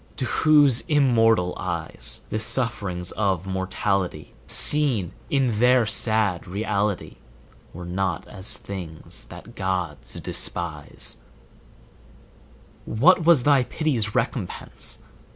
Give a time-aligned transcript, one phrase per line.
[0.15, 7.17] to whose immortal eyes The sufferings of mortality, Seen in their sad reality,
[7.71, 11.17] Were not as things that gods despise;
[12.85, 15.03] What was thy pity's recompense?